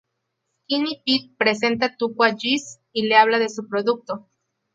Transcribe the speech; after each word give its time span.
Skinny 0.63 1.03
Pete 1.05 1.35
presenta 1.37 1.95
Tuco 1.95 2.23
a 2.23 2.35
Jesse, 2.35 2.79
y 2.91 3.03
le 3.05 3.17
habla 3.17 3.37
de 3.37 3.49
su 3.49 3.67
producto. 3.67 4.27